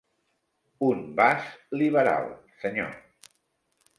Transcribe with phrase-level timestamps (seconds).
[0.85, 1.51] Un vas
[1.81, 2.27] liberal,
[2.65, 2.93] senyor.